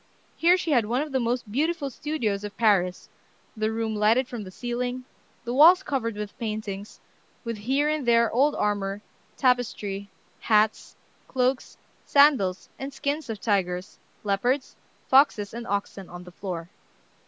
[0.35, 3.07] Here she had one of the most beautiful studios of Paris,
[3.55, 5.05] the room lighted from the ceiling,
[5.43, 6.99] the walls covered with paintings,
[7.43, 9.03] with here and there old armor,
[9.37, 10.09] tapestry,
[10.39, 10.95] hats,
[11.27, 14.75] cloaks, sandals, and skins of tigers, leopards,
[15.07, 16.69] foxes, and oxen on the floor.